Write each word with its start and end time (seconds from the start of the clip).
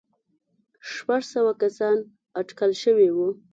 شپږ 0.91 1.21
سوه 1.33 1.51
کسان 1.61 1.95
اټکل 2.39 2.71
شوي 2.83 3.09
وو. 3.15 3.29